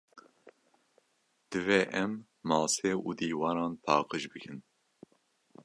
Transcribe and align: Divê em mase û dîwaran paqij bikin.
Divê 1.49 1.81
em 2.03 2.11
mase 2.49 2.91
û 3.07 3.09
dîwaran 3.19 3.73
paqij 3.85 4.23
bikin. 4.33 4.57